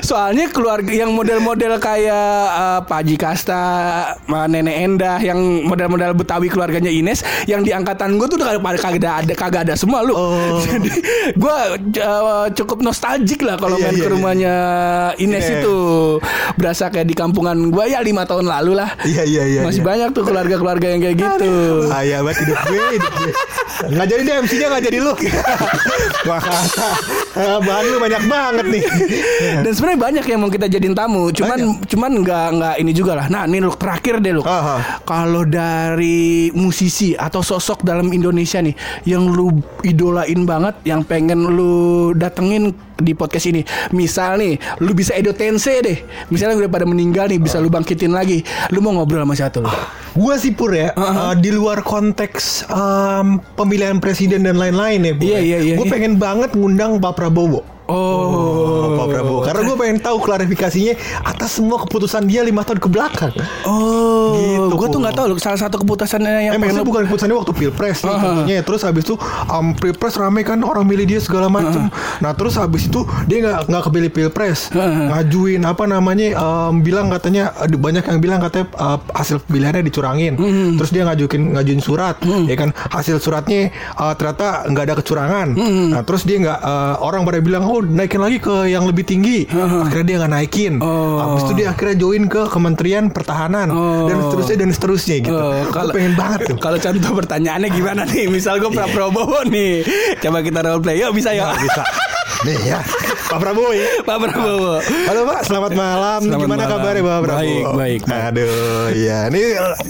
[0.00, 3.64] Soalnya keluarga yang model-model kayak eh, Pak Haji Kasta,
[4.26, 9.10] Nenek Endah, yang model-model Betawi keluarganya Ines, yang di angkatan gue tuh udah kagak ada,
[9.20, 10.14] ada kagak ada semua lu.
[10.16, 10.60] Oh.
[10.64, 10.90] Jadi
[11.36, 11.56] gue
[12.00, 14.14] eh, cukup nostalgic lah kalau Iya, main iya, ke iya.
[14.16, 14.54] rumahnya
[15.20, 15.54] Ines Ines.
[15.60, 15.76] itu.
[16.56, 18.96] Berasa kayak di kampungan gue ya lima tahun lalu lah.
[19.04, 19.88] Iya, iya, iya, Masih iya.
[19.88, 21.52] banyak tuh keluarga-keluarga yang kayak gitu.
[21.92, 23.32] Ayah banget hidup gue, hidup gue.
[24.06, 25.12] Jadi deh MC-nya jadi lu.
[26.30, 26.42] Wah
[27.36, 28.84] bahan lu banyak banget nih.
[29.64, 33.26] Dan sebenarnya banyak yang mau kita jadiin tamu, cuman cuman nggak nggak ini juga lah.
[33.28, 34.42] Nah, ini lu terakhir deh lu.
[35.04, 39.52] Kalau dari musisi atau sosok dalam Indonesia nih yang lu
[39.84, 43.62] idolain banget, yang pengen lu datengin di podcast ini.
[43.92, 45.98] Misal nih, lu bisa Edo Tensei deh.
[46.32, 48.40] Misalnya udah pada meninggal nih, bisa lu bangkitin lagi.
[48.72, 49.68] Lu mau ngobrol sama siapa lu?
[50.16, 55.12] Gue sih pur ya, eh, di luar konteks em, pemilihan presiden dan lain-lain ya.
[55.12, 55.22] Bu.
[55.28, 55.92] Iya, iya, iya, Gue iya.
[55.92, 57.75] pengen banget ngundang Pak Prabowo.
[57.86, 59.40] Oh, Pak Prabowo.
[59.40, 63.32] Karena gue pengen tahu klarifikasinya atas semua keputusan dia lima tahun ke belakang.
[63.62, 67.02] Oh, Gitu, gue tuh nggak tahu loh salah satu keputusannya yang Eh, maksudnya lo- bukan
[67.06, 68.56] keputusannya waktu pilpres nih contohnya.
[68.60, 69.14] Terus habis itu
[69.46, 71.88] um, pilpres rame kan orang milih dia segala macem.
[72.18, 77.48] Nah terus habis itu dia nggak nggak kepilih pilpres, ngajuin apa namanya um, bilang katanya
[77.68, 80.32] banyak yang bilang katanya uh, hasil pemilihannya dicurangin.
[80.76, 85.48] Terus dia ngajuin ngajuin surat, ya kan hasil suratnya uh, ternyata nggak ada kecurangan.
[85.88, 89.44] Nah terus dia nggak uh, orang pada bilang oh naikin lagi ke yang lebih tinggi.
[89.52, 90.72] Akhirnya dia nggak naikin.
[90.80, 91.20] Oh.
[91.20, 93.68] Habis itu dia akhirnya join ke Kementerian Pertahanan
[94.08, 95.36] dan seterusnya dan seterusnya gitu.
[95.36, 96.56] Oh, Gue pengen banget tuh.
[96.56, 98.32] Kalau contoh pertanyaannya gimana nih?
[98.32, 99.84] Misal gue pra Prabowo nih,
[100.18, 101.52] coba kita role play yuk bisa yuk.
[101.60, 101.84] bisa.
[102.44, 102.80] Nih ya,
[103.28, 103.84] Pak Prabowo ya.
[104.04, 104.80] Pak Prabowo.
[104.80, 106.20] Halo Pak, selamat malam.
[106.22, 106.72] Selamat Gimana malam.
[106.72, 107.36] kabarnya Pak Prabowo?
[107.36, 108.22] Baik, baik, baik.
[108.30, 109.18] Aduh, ya.
[109.28, 109.42] Ini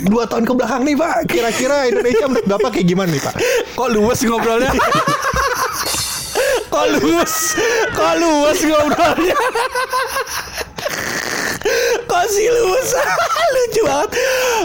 [0.06, 1.16] dua tahun ke belakang nih Pak.
[1.26, 3.34] Kira-kira Indonesia menurut Bapak kayak gimana nih Pak?
[3.74, 4.70] Kok luwes ngobrolnya?
[6.76, 7.56] Kok luwes?
[7.96, 9.36] Kok luwes ngobrolnya?
[12.36, 12.90] Luwes?
[13.54, 14.10] Lucu banget.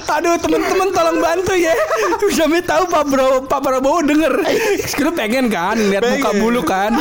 [0.10, 1.74] Aduh teman-teman tolong bantu ya.
[2.32, 4.34] Sampai tahu Pak Prabowo, Pak Prabowo denger.
[4.84, 6.98] Sekarang pengen kan lihat muka bulu kan?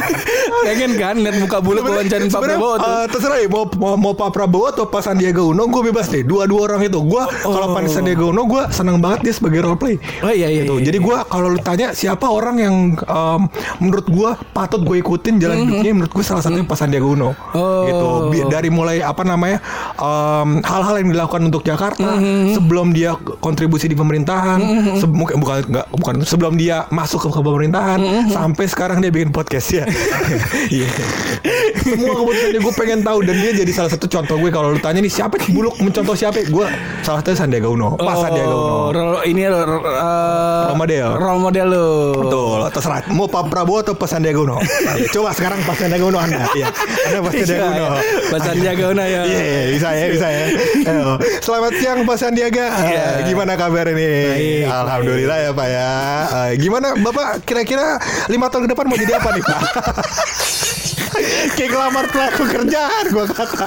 [0.66, 2.86] pengen kan lihat muka bulu wawancarin Pak Prabowo tuh.
[2.86, 6.22] eh, terserah ya mau, mau mau Pak Prabowo atau Pak Sandiaga Uno gue bebas deh
[6.22, 9.96] dua-dua orang itu gue kalau Pak Sandiaga Uno gue senang banget dia sebagai role play
[10.20, 10.64] Oh iya iya.
[10.64, 10.78] gitu.
[10.78, 10.86] iya.
[10.88, 13.40] Jadi gue kalau lu tanya siapa orang yang em,
[13.78, 17.30] menurut gue patut gue ikutin jalan hidupnya menurut gue salah satunya Pak Sandiaga Uno.
[17.52, 17.84] Oh.
[17.84, 18.06] Gitu.
[18.30, 22.54] Bi- Dari mulai apa namanya em, hal-hal yang dilakukan untuk Jakarta Mm-hmm.
[22.54, 24.60] sebelum dia kontribusi di pemerintahan,
[24.94, 28.30] se- mungkin bukan enggak bukan sebelum dia masuk ke, ke pemerintahan Mm-hmm.
[28.30, 29.84] sampai sekarang dia bikin podcast ya.
[30.66, 30.88] Iya.
[31.76, 34.98] Semua keputusannya gue pengen tahu dan dia jadi salah satu contoh gue kalau lu tanya
[34.98, 36.40] nih siapa buluk mencontoh siapa?
[36.44, 36.64] Gue
[37.00, 37.94] salah satunya Sandiaga Uno.
[37.94, 38.74] Pak Sandiaga Uno.
[38.90, 39.52] Oh, ini uh,
[40.64, 41.08] Role model.
[41.14, 41.88] Role model lo.
[42.16, 43.00] Betul, terserah.
[43.08, 44.56] Mau Pak Prabowo atau Pak Sandiaga Uno?
[44.60, 46.44] Ya, Coba sekarang Pak Sandiaga Uno Anda.
[46.52, 46.68] Iya.
[47.04, 47.86] Anda Pak Sandiaga Uno.
[48.30, 49.22] Pak Sandiaga Uno ya.
[49.24, 50.44] Iya, iya, bisa ya, bisa ya.
[51.44, 52.66] Selamat siang Pak Sandiaga.
[52.84, 54.04] Eh, Gimana kabar ini?
[54.04, 55.90] Baik, Alhamdulillah ya Pak ya.
[56.28, 57.96] Eh, Gimana Bapak kira-kira
[58.28, 59.60] lima tahun ke depan mau jadi apa nih Pak?
[61.54, 63.66] Kayak ngelamar pelaku kerjaan gua kata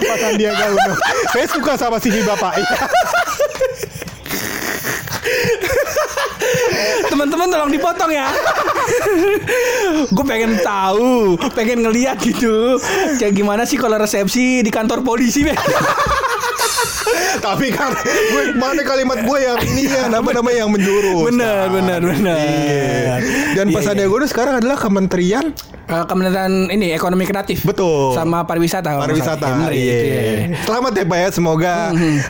[0.00, 0.92] Pak Sandiaga Uno.
[1.32, 2.56] Saya suka sama CV Bapak.
[7.08, 8.28] Teman-teman tolong dipotong ya.
[10.16, 12.78] Gue pengen tahu, pengen ngeliat gitu.
[13.18, 15.46] Kayak gimana sih kalau resepsi di kantor polisi?
[17.36, 21.30] Tapi kan gue mana kalimat gue yang ini ya nama nama yang menjurus.
[21.30, 22.34] Bener, bener, bener.
[22.34, 23.14] Iya.
[23.54, 25.54] Dan Pak Iya, Uno sekarang adalah Kementerian
[25.86, 27.62] Eh, Kementerian ini ekonomi kreatif.
[27.62, 28.10] Betul.
[28.10, 28.98] Sama pariwisata.
[28.98, 29.70] pariwisata.
[29.70, 29.98] Iya.
[30.02, 30.58] iya.
[30.66, 31.28] Selamat ya Pak ya.
[31.30, 31.74] Semoga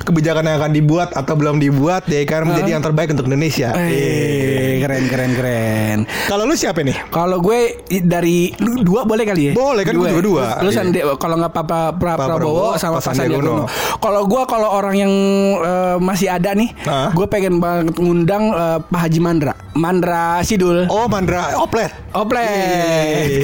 [0.05, 3.73] kebijakan yang akan dibuat atau belum dibuat ya kan menjadi yang terbaik untuk Indonesia.
[3.73, 5.99] Eh, keren, keren, keren.
[6.29, 6.97] Kalau lu siapa nih?
[7.09, 9.53] Kalau gue dari lu dua boleh kali ya?
[9.57, 10.45] Boleh, kan gue juga dua.
[10.61, 10.77] Lu Iya.
[10.77, 13.65] Sandi kalau nggak Papa pra, Pak Prabowo sama Pak Sandiaga Uno.
[13.97, 15.13] Kalau gue kalau orang yang
[15.57, 17.09] eh, masih ada nih, Hah?
[17.17, 20.85] gue pengen banget ngundang eh, Pak Haji Mandra, Mandra Sidul.
[20.93, 22.05] Oh Mandra Oplet.
[22.17, 22.49] Ople.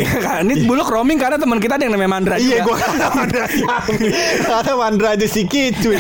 [0.02, 0.42] Iya.
[0.42, 2.82] Ini buluk roaming karena teman kita ada yang namanya Mandra Iya gue juga.
[2.82, 3.44] kata Mandra
[4.52, 5.98] Kata Mandra aja si Kicuy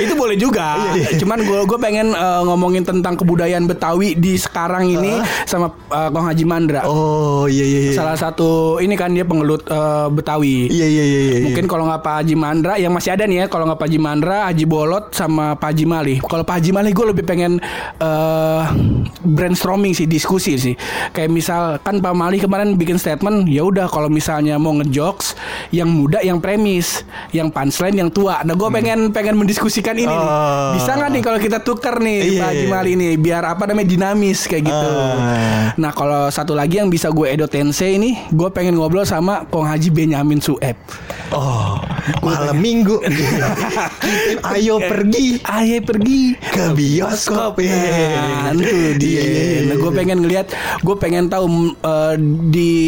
[0.00, 0.78] itu boleh juga.
[0.94, 6.08] Iya, Cuman gue gue pengen eh, ngomongin tentang kebudayaan Betawi di sekarang ini sama eh,
[6.10, 6.80] Kong Haji Mandra.
[6.86, 10.70] Oh iya iya iya Salah satu ini kan dia pengelut eh, Betawi.
[10.70, 13.46] Iya iya iya iya Mungkin kalau nggak Pak Haji Mandra yang masih ada nih ya.
[13.50, 16.16] Kalau nggak Pak Haji Mandra, Haji Bolot sama Pak Haji Malih.
[16.22, 17.58] Kalau Pak Haji Malih gue lebih pengen
[17.98, 18.62] eh
[19.20, 20.74] brainstorming sih, diskusi sih.
[21.10, 25.32] Kayak misal kan Pak Malih kemarin bikin statement, ya udah kalau misalnya mau ngejokes
[25.72, 28.44] yang muda yang premis, yang punchline yang tua.
[28.44, 30.20] Nah gue pengen pengen mendiskusikan ini nih.
[30.20, 30.76] Oh.
[30.76, 32.70] Bisa nggak nih kalau kita tuker nih Iya, Pak Haji iya.
[32.70, 34.88] Malih nih biar apa namanya dinamis kayak gitu.
[34.92, 35.72] Ah.
[35.80, 39.66] Nah kalau satu lagi yang bisa gue Edo Tensei ini Gue pengen ngobrol sama Kong
[39.66, 40.76] Haji Benyamin Sueb
[41.30, 41.78] Oh
[42.20, 42.98] Malam minggu
[44.54, 49.22] Ayo pergi Ayo pergi ke bioskop Nah, itu dia.
[49.22, 50.46] Iya, Nah, gue pengen ngelihat,
[50.82, 52.14] gue pengen tahu mm, eh,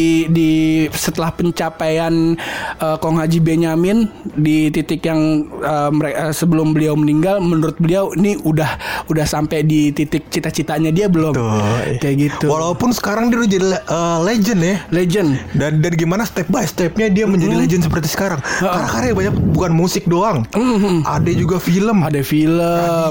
[0.03, 0.49] di di
[0.91, 2.35] setelah pencapaian
[2.79, 8.11] eh, Kong Haji Benyamin di titik yang eh, mere- eh, sebelum beliau meninggal, menurut beliau
[8.15, 8.67] ini udah
[9.07, 11.31] udah sampai di titik cita-citanya dia belum?
[11.31, 11.51] Tuh.
[12.03, 12.45] Kayak gitu.
[12.51, 14.75] Walaupun sekarang dia udah jadi eh, legend ya.
[14.91, 15.29] Legend.
[15.55, 18.39] dan dan gimana step by stepnya dia menjadi legend seperti sekarang.
[18.59, 20.43] Karena karya banyak bukan musik doang.
[21.05, 22.03] Ada juga film.
[22.03, 22.59] Ada film,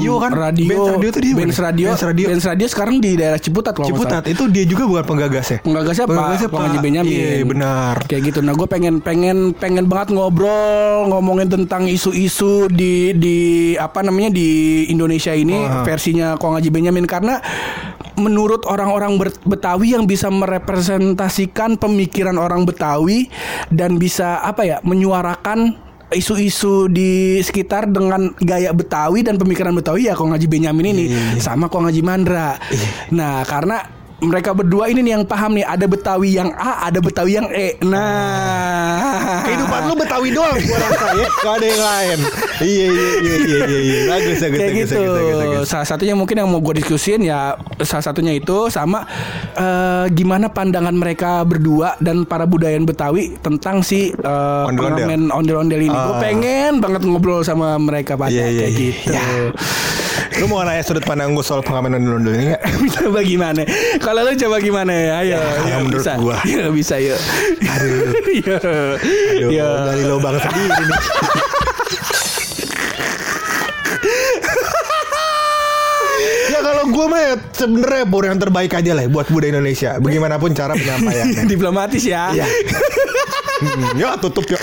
[0.03, 0.31] Radio kan?
[0.35, 2.27] radio, Benz Radio tuh dia Benz radio, Benz Radio.
[2.29, 4.23] Benz radio sekarang di daerah Ciputat nggak Ciputat.
[4.27, 7.15] itu dia juga bukan penggagas ya Penggagasnya Pak Penggagasnya Pak Haji Benyamin.
[7.15, 8.41] Iya benar Kayak gitu.
[8.43, 13.39] Nah, gue pengen pengen pengen banget ngobrol ngomongin tentang isu-isu di di
[13.79, 15.87] apa namanya di Indonesia ini Wah.
[15.87, 17.39] versinya Kong Haji Benyamin karena
[18.19, 19.17] menurut orang-orang
[19.47, 23.31] Betawi yang bisa merepresentasikan pemikiran orang Betawi
[23.73, 25.79] dan bisa apa ya menyuarakan
[26.13, 31.05] isu-isu di sekitar dengan gaya Betawi dan pemikiran Betawi ya Kong Haji Benyamin ini
[31.41, 32.61] sama Kong Haji Mandra.
[33.11, 37.35] Nah, karena mereka berdua ini nih yang paham nih ada Betawi yang A, ada Betawi
[37.35, 37.75] yang E.
[37.83, 41.27] Nah, Kehidupan lu Betawi doang gua rasa ya.
[41.45, 42.19] Gak ada yang lain.
[42.63, 43.79] Iya iya iya iya iya.
[43.83, 43.99] iya.
[44.09, 44.95] Bagus bagus kayak bagus, gitu.
[44.97, 45.67] bagus, bagus, bagus.
[45.67, 47.41] Salah satunya mungkin yang mau gue diskusin ya
[47.83, 49.03] salah satunya itu sama
[49.55, 55.03] eh, gimana pandangan mereka berdua dan para budayawan Betawi tentang si eh, Ondel-ondel.
[55.03, 55.91] pengamen ondel-ondel ini.
[55.93, 56.21] Gue Ah.
[56.21, 58.79] pengen banget ngobrol sama mereka pada Iya, iya, kayak iya.
[58.79, 59.11] gitu.
[59.11, 59.23] Ya.
[60.41, 62.63] Lu mau nanya sudut pandang gue soal pengamen ondel-ondel ini nggak?
[62.97, 63.63] coba gimana?
[63.99, 65.13] Kalau lu coba gimana ya?
[65.21, 66.13] Ayo, kalau ya, menurut bisa.
[66.17, 66.37] gua.
[66.49, 67.21] Ya, bisa yuk.
[67.61, 68.13] Aduh.
[68.33, 68.57] Iya.
[68.59, 69.67] Aduh, Iya.
[69.85, 71.01] dari lubang sendiri nih.
[76.53, 79.97] ya kalau gue mah ya sebenarnya Bor yang terbaik aja lah buat budaya Indonesia.
[79.99, 81.43] Bagaimanapun cara penyampaiannya.
[81.47, 82.33] Diplomatis ya.
[82.35, 82.47] Iya.
[83.63, 84.63] Hmm, ya tutup yuk.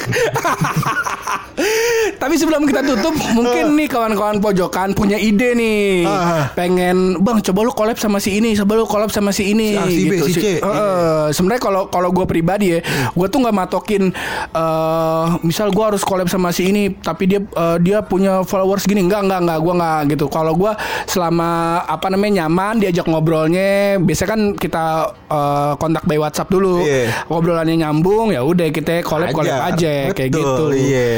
[2.20, 6.04] Tapi sebelum kita tutup, mungkin nih kawan-kawan pojokan punya ide nih.
[6.08, 6.52] Ah.
[6.56, 9.80] Pengen, Bang, coba lu collab sama si ini, coba lu collab sama si ini Si
[9.80, 10.46] A, si B, si C.
[10.60, 12.80] Eh, sebenarnya kalau kalau gue pribadi ya,
[13.12, 14.12] gue tuh nggak matokin
[14.50, 19.04] eh misal gue harus collab sama si ini, tapi dia eh, dia punya followers gini,
[19.04, 20.26] enggak enggak enggak, gue nggak gitu.
[20.32, 20.72] Kalau gue
[21.06, 24.86] selama apa namanya nyaman diajak ngobrolnya, biasanya kan kita
[25.28, 27.28] eh, kontak by WhatsApp dulu, Iya.
[27.28, 29.76] ngobrolannya nyambung, ya udah kita collab collab Aja.
[29.76, 30.66] aja kayak Betul, gitu.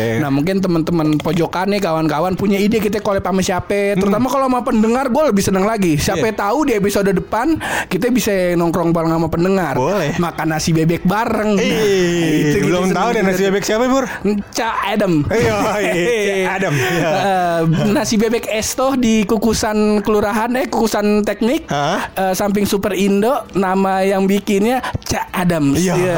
[0.01, 0.17] Iya.
[0.17, 3.99] Nah mungkin teman-teman pojokan nih kawan-kawan punya ide kita collab sama siapa Hmm.
[3.99, 6.35] Terutama kalau sama pendengar gue lebih seneng lagi Siapa Iya.
[6.37, 10.15] tahu di episode depan Kita bisa nongkrong bareng sama pendengar Boleh.
[10.15, 14.05] Makan nasi bebek bareng Nah, itu kita belum tahu deh nasi bebek siapa, Bur?
[14.49, 16.03] Ca Adam Iya, iya,
[16.47, 17.09] Ca Adam, iya.
[17.11, 22.09] Eh, Nasi bebek Esto di kukusan kelurahan Eh kukusan teknik Hah?
[22.11, 25.95] Eh, Samping Super Indo Nama yang bikinnya Ca Adam Iya.
[25.95, 26.15] iya.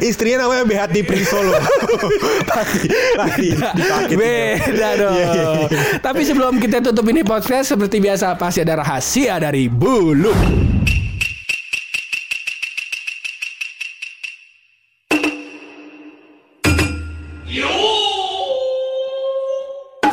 [0.00, 1.52] Istrinya namanya Behati Prisolo.
[4.10, 5.14] Beda dong.
[5.14, 5.68] Iya, iya, iya.
[6.00, 10.32] Tapi sebelum kita tutup ini podcast seperti biasa pasti ada rahasia dari bulu.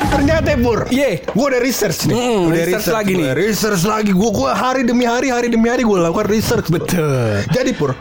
[0.07, 0.79] Ternyata Bur.
[0.91, 1.23] Ye.
[1.23, 2.15] Gue udah research nih.
[2.17, 3.29] Mm, udah research lagi nih.
[3.37, 4.11] Research lagi.
[4.11, 6.67] Gue gua hari demi hari, hari demi hari gue lakukan research.
[6.67, 7.45] Betul.
[7.53, 7.95] Jadi Pur,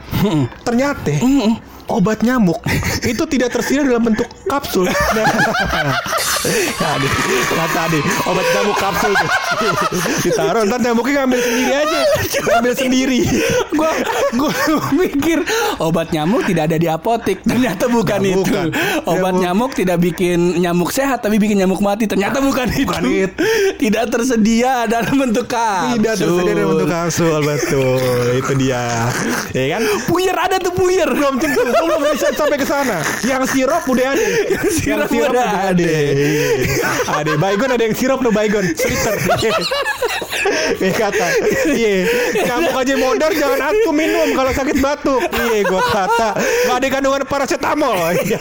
[0.64, 1.12] ternyata
[1.88, 2.58] obat nyamuk
[3.02, 4.86] itu tidak tersedia dalam bentuk kapsul.
[6.76, 7.10] Nah, nih,
[7.48, 9.30] kata nih, obat nyamuk kapsul tuh.
[10.22, 11.98] Ditaruh, ntar nyamuknya ngambil sendiri aja.
[12.46, 13.20] Ngambil sendiri.
[13.72, 13.90] Gua
[14.32, 14.50] gua
[14.92, 15.38] mikir
[15.78, 17.42] obat nyamuk tidak ada di apotek.
[17.42, 18.40] Ternyata bukan Nah, itu.
[18.42, 18.66] bukan.
[19.04, 19.42] Obat Nyamuk.
[19.42, 22.06] nyamuk tidak bikin nyamuk sehat tapi bikin nyamuk mati.
[22.06, 23.26] Ternyata bukan, Bukan itu.
[23.26, 23.34] itu.
[23.78, 25.96] Tidak tersedia dalam bentuk kapsul.
[25.96, 27.98] Tidak tersedia dalam bentuk kapsul, betul.
[28.36, 28.84] Itu dia.
[29.52, 29.82] Ya kan?
[30.06, 31.08] Puyer ada tuh puyer.
[31.08, 35.86] belum tentu belum bisa sampai ke sana yang sirup udah ada yang sirup udah ada.
[36.36, 36.90] Iya.
[37.08, 38.64] ada baygon ada yang sirup no baygon.
[38.76, 39.14] Sliter
[40.78, 41.28] Kayak kata.
[41.72, 41.94] Iya.
[42.46, 45.22] Nyamuk aja modern Jangan aku minum Kalau sakit batuk.
[45.32, 46.28] Iya gua kata.
[46.38, 48.14] Gak ada kandungan paracetamol.
[48.22, 48.38] Iya.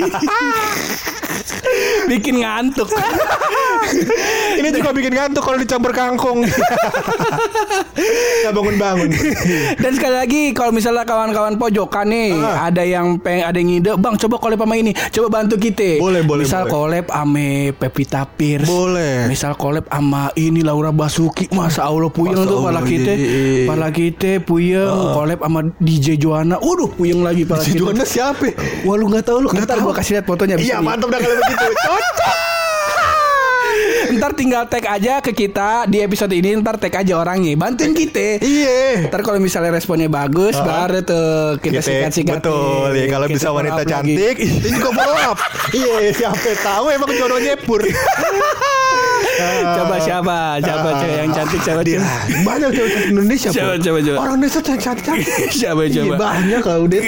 [2.11, 2.89] bikin ngantuk.
[4.55, 6.41] Ini juga bikin ngantuk Kalau dicampur kangkung
[8.41, 9.09] Gak bangun-bangun
[9.83, 12.67] Dan sekali lagi kalau misalnya kawan-kawan pojokan nih Ah.
[12.67, 15.97] ada yang peng ada yang ngide, Bang coba collab sama ini, coba bantu kita.
[15.97, 16.71] Boleh, boleh, Misal boleh.
[16.71, 18.65] collab ame Pevita Pierce.
[18.65, 19.25] Boleh.
[19.25, 23.13] Misal collab sama ini Laura Basuki, masa Allah puyeng Masa tuh pala kita.
[23.65, 26.57] Pala kita puyeng, collab sama DJ Joanna.
[26.57, 27.81] Waduh, puyeng lagi pala Si kita.
[27.83, 28.49] Joanna siapa
[28.83, 29.85] Wah lu gak tahu lu Ntar tahu.
[29.85, 31.65] gua kasih lihat fotonya Iya mantap dah kalau begitu.
[31.75, 32.33] Cocok.
[34.07, 37.51] Ntar tinggal tag aja ke kita Di episode ini Ntar tag aja orangnya.
[37.55, 38.39] Bantuin kita.
[38.39, 39.09] Iya.
[39.09, 40.63] Ntar kalau misalnya responnya bagus Ah.
[40.63, 41.27] Baru tuh
[41.59, 42.39] kita Kita- sikat-sikat.
[42.39, 45.37] Betul ya Kalau bisa wanita cantik Itu juga follow up.
[45.71, 47.81] Iya siapa tahu Emang jodohnya pur.
[49.75, 50.37] Coba siapa?
[50.61, 50.95] Siapa Ah.
[50.95, 51.99] cewek yang cantik Siapa Dia.
[52.45, 54.17] banyak cewek cantik Indonesia Coba, coba, coba.
[54.21, 55.27] Orang Indonesia cantik cantik.
[55.51, 57.01] Siapa Iya coba banyak kalau dia